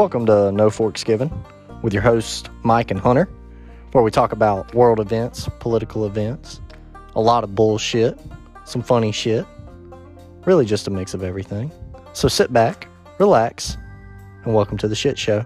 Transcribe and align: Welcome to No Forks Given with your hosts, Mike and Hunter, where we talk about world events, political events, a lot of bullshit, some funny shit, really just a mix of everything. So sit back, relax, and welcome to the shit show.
Welcome 0.00 0.24
to 0.24 0.50
No 0.50 0.70
Forks 0.70 1.04
Given 1.04 1.30
with 1.82 1.92
your 1.92 2.02
hosts, 2.02 2.48
Mike 2.62 2.90
and 2.90 2.98
Hunter, 2.98 3.28
where 3.92 4.02
we 4.02 4.10
talk 4.10 4.32
about 4.32 4.74
world 4.74 4.98
events, 4.98 5.46
political 5.58 6.06
events, 6.06 6.62
a 7.14 7.20
lot 7.20 7.44
of 7.44 7.54
bullshit, 7.54 8.18
some 8.64 8.80
funny 8.80 9.12
shit, 9.12 9.44
really 10.46 10.64
just 10.64 10.88
a 10.88 10.90
mix 10.90 11.12
of 11.12 11.22
everything. 11.22 11.70
So 12.14 12.28
sit 12.28 12.50
back, 12.50 12.88
relax, 13.18 13.76
and 14.46 14.54
welcome 14.54 14.78
to 14.78 14.88
the 14.88 14.96
shit 14.96 15.18
show. 15.18 15.44